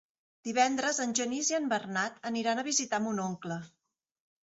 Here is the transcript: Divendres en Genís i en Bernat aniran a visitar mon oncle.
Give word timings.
Divendres 0.47 1.01
en 1.05 1.13
Genís 1.19 1.53
i 1.53 1.59
en 1.59 1.69
Bernat 1.75 2.19
aniran 2.33 2.65
a 2.65 2.67
visitar 2.73 3.05
mon 3.09 3.25
oncle. 3.31 3.63